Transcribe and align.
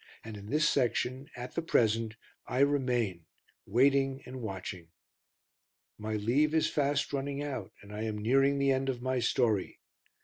And 0.23 0.35
in 0.35 0.47
this 0.47 0.67
section, 0.67 1.27
at 1.37 1.53
the 1.53 1.61
present, 1.61 2.15
I 2.47 2.61
remain 2.61 3.25
waiting 3.67 4.23
and 4.25 4.41
watching. 4.41 4.87
My 5.99 6.15
leave 6.15 6.55
is 6.55 6.65
fast 6.67 7.13
running 7.13 7.43
out, 7.43 7.71
and 7.83 7.93
I 7.93 8.01
am 8.05 8.17
nearing 8.17 8.57
the 8.57 8.71
end 8.71 8.89
of 8.89 9.03
my 9.03 9.19
story. 9.19 9.79